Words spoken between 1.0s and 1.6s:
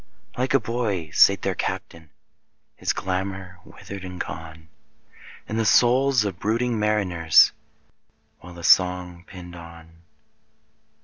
sate their